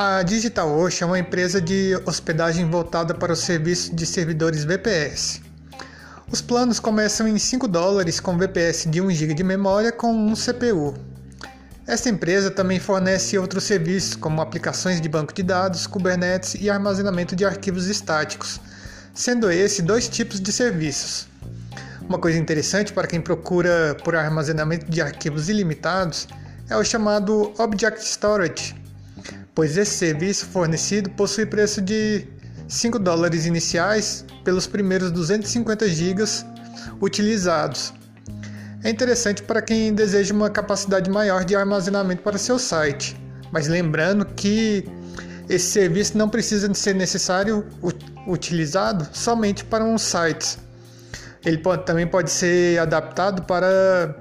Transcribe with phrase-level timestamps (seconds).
[0.00, 5.40] A DigitalOcean é uma empresa de hospedagem voltada para o serviço de servidores VPS.
[6.30, 10.34] Os planos começam em 5 dólares com VPS de 1 GB de memória com um
[10.34, 10.94] CPU.
[11.84, 17.34] Esta empresa também fornece outros serviços, como aplicações de banco de dados, Kubernetes e armazenamento
[17.34, 18.60] de arquivos estáticos,
[19.12, 21.26] sendo esse dois tipos de serviços.
[22.02, 26.28] Uma coisa interessante para quem procura por armazenamento de arquivos ilimitados
[26.70, 28.78] é o chamado Object Storage,
[29.58, 32.24] pois esse serviço fornecido possui preço de
[32.68, 36.22] 5 dólares iniciais pelos primeiros 250 GB
[37.00, 37.92] utilizados
[38.84, 44.24] é interessante para quem deseja uma capacidade maior de armazenamento para seu site, mas lembrando
[44.24, 44.88] que
[45.48, 47.66] esse serviço não precisa ser necessário
[48.28, 50.56] utilizado somente para um site.
[51.44, 54.14] Ele pode, também pode ser adaptado para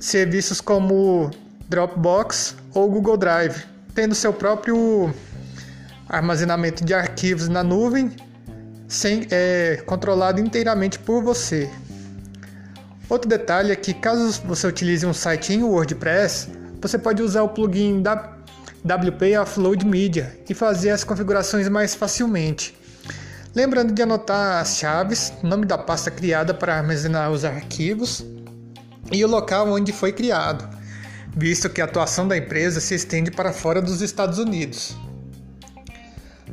[0.00, 1.30] serviços como
[1.68, 3.64] Dropbox ou Google Drive,
[3.94, 5.12] tendo seu próprio
[6.08, 8.10] armazenamento de arquivos na nuvem,
[8.86, 11.68] sem, é, controlado inteiramente por você.
[13.08, 16.48] Outro detalhe é que caso você utilize um site em WordPress,
[16.80, 18.36] você pode usar o plugin da
[18.84, 22.76] WP Offload Media e fazer as configurações mais facilmente.
[23.54, 28.24] Lembrando de anotar as chaves, nome da pasta criada para armazenar os arquivos
[29.10, 30.75] e o local onde foi criado,
[31.36, 34.96] visto que a atuação da empresa se estende para fora dos Estados Unidos.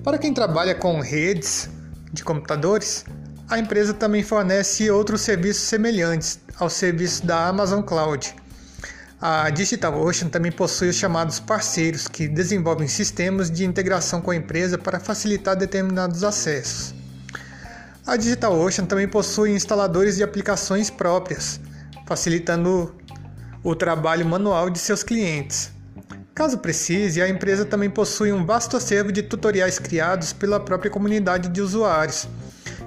[0.04, 1.70] Para quem trabalha com redes
[2.12, 3.06] de computadores,
[3.50, 8.36] a empresa também fornece outros serviços semelhantes ao serviço da Amazon Cloud.
[9.22, 14.78] A DigitalOcean também possui os chamados parceiros, que desenvolvem sistemas de integração com a empresa
[14.78, 16.94] para facilitar determinados acessos.
[18.06, 21.58] A DigitalOcean também possui instaladores de aplicações próprias,
[22.06, 22.94] facilitando
[23.64, 25.72] o trabalho manual de seus clientes.
[26.36, 31.50] Caso precise, a empresa também possui um vasto acervo de tutoriais criados pela própria comunidade
[31.50, 32.28] de usuários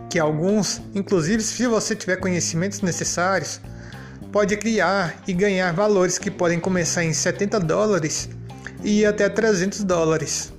[0.08, 3.60] que alguns, inclusive se você tiver conhecimentos necessários,
[4.32, 8.28] pode criar e ganhar valores que podem começar em 70 dólares
[8.82, 10.52] e ir até 300 dólares.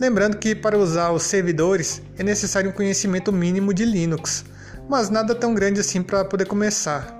[0.00, 4.44] Lembrando que para usar os servidores é necessário um conhecimento mínimo de Linux,
[4.88, 7.17] mas nada tão grande assim para poder começar.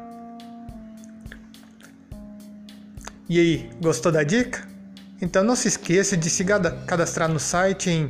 [3.29, 4.67] E aí, gostou da dica?
[5.21, 8.09] Então não se esqueça de se cadastrar no site em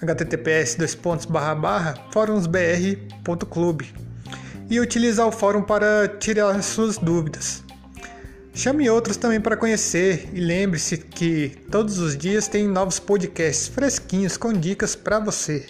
[0.00, 0.78] https
[2.10, 3.82] fórumsbr.club
[4.70, 7.62] e utilizar o fórum para tirar suas dúvidas.
[8.54, 14.38] Chame outros também para conhecer e lembre-se que todos os dias tem novos podcasts fresquinhos
[14.38, 15.66] com dicas para você.